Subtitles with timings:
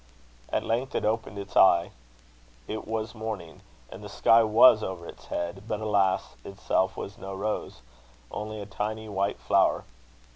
[0.51, 1.91] At length it opened its eye.
[2.67, 3.61] It was morning,
[3.91, 6.33] and the sky was over its head; but, alas!
[6.43, 7.81] itself was no rose
[8.31, 9.83] only a tiny white flower.